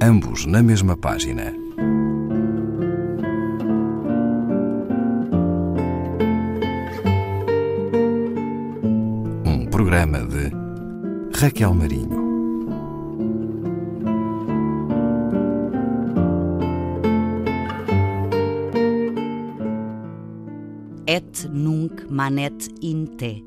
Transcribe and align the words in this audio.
ambos 0.00 0.44
na 0.46 0.62
mesma 0.62 0.96
página. 0.96 1.52
Um 9.44 9.66
programa 9.70 10.18
de 10.18 10.50
Raquel 11.38 11.74
Marinho. 11.74 12.26
Et 21.08 21.48
nunc 21.50 22.10
manet 22.10 22.68
in 22.82 23.06
te, 23.16 23.42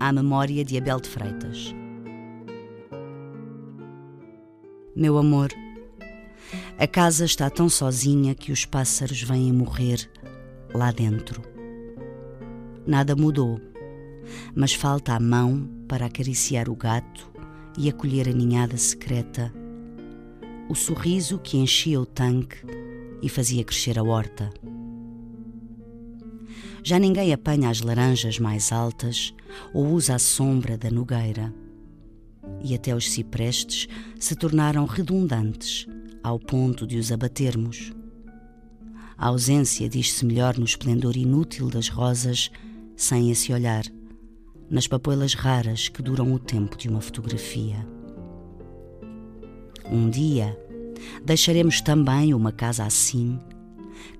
à 0.00 0.12
memória 0.12 0.64
de 0.64 0.78
Abel 0.78 1.00
de 1.00 1.08
Freitas. 1.08 1.79
Meu 5.00 5.16
amor, 5.16 5.48
a 6.78 6.86
casa 6.86 7.24
está 7.24 7.48
tão 7.48 7.70
sozinha 7.70 8.34
que 8.34 8.52
os 8.52 8.66
pássaros 8.66 9.22
vêm 9.22 9.50
morrer 9.50 10.10
lá 10.74 10.92
dentro. 10.92 11.40
Nada 12.86 13.16
mudou, 13.16 13.58
mas 14.54 14.74
falta 14.74 15.14
a 15.14 15.18
mão 15.18 15.66
para 15.88 16.04
acariciar 16.04 16.68
o 16.68 16.76
gato 16.76 17.32
e 17.78 17.88
acolher 17.88 18.28
a 18.28 18.32
ninhada 18.34 18.76
secreta, 18.76 19.50
o 20.68 20.74
sorriso 20.74 21.38
que 21.38 21.56
enchia 21.56 21.98
o 21.98 22.04
tanque 22.04 22.58
e 23.22 23.28
fazia 23.30 23.64
crescer 23.64 23.98
a 23.98 24.02
horta. 24.02 24.50
Já 26.82 26.98
ninguém 26.98 27.32
apanha 27.32 27.70
as 27.70 27.80
laranjas 27.80 28.38
mais 28.38 28.70
altas 28.70 29.34
ou 29.72 29.86
usa 29.86 30.16
a 30.16 30.18
sombra 30.18 30.76
da 30.76 30.90
nogueira. 30.90 31.54
E 32.62 32.74
até 32.74 32.94
os 32.94 33.10
ciprestes 33.10 33.88
se 34.18 34.34
tornaram 34.34 34.84
redundantes 34.84 35.86
ao 36.22 36.38
ponto 36.38 36.86
de 36.86 36.98
os 36.98 37.10
abatermos. 37.10 37.92
A 39.16 39.28
ausência 39.28 39.88
diz-se 39.88 40.24
melhor 40.24 40.56
no 40.56 40.64
esplendor 40.64 41.16
inútil 41.16 41.68
das 41.68 41.88
rosas, 41.88 42.50
sem 42.96 43.30
esse 43.30 43.52
olhar, 43.52 43.84
nas 44.70 44.86
papoilas 44.86 45.34
raras 45.34 45.88
que 45.88 46.02
duram 46.02 46.32
o 46.32 46.38
tempo 46.38 46.76
de 46.76 46.88
uma 46.88 47.00
fotografia. 47.00 47.86
Um 49.90 50.08
dia 50.08 50.56
deixaremos 51.24 51.80
também 51.80 52.32
uma 52.32 52.52
casa 52.52 52.84
assim, 52.84 53.38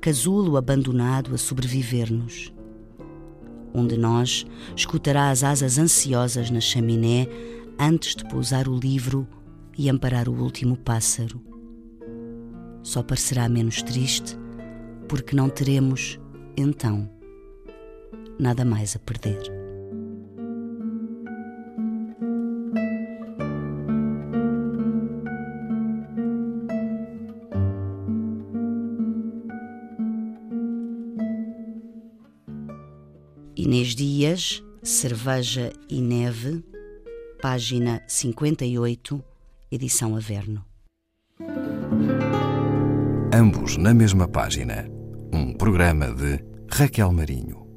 casulo 0.00 0.56
abandonado 0.56 1.34
a 1.34 1.39
sobreviver-nos. 1.39 2.52
Um 3.73 3.86
de 3.86 3.97
nós 3.97 4.45
escutará 4.75 5.30
as 5.30 5.45
asas 5.45 5.78
ansiosas 5.78 6.50
na 6.50 6.61
chaminé 6.61 7.28
antes 7.81 8.14
de 8.14 8.25
pousar 8.27 8.69
o 8.69 8.78
livro 8.78 9.27
e 9.78 9.89
amparar 9.89 10.28
o 10.28 10.34
último 10.34 10.77
pássaro. 10.77 11.41
Só 12.83 13.03
parecerá 13.03 13.48
menos 13.48 13.83
triste 13.83 14.36
porque 15.09 15.34
não 15.34 15.48
teremos, 15.48 16.20
então, 16.56 17.11
nada 18.39 18.67
mais 18.67 18.95
a 18.95 18.98
perder. 18.98 19.41
Inês 33.56 33.95
Dias, 33.95 34.62
Cerveja 34.83 35.73
e 35.89 36.01
Neve, 36.01 36.62
página 37.41 38.02
58, 38.06 39.24
edição 39.72 40.14
Averno. 40.14 40.62
Ambos 43.33 43.78
na 43.78 43.95
mesma 43.95 44.28
página. 44.28 44.86
Um 45.33 45.55
programa 45.55 46.12
de 46.12 46.45
Raquel 46.70 47.11
Marinho. 47.12 47.70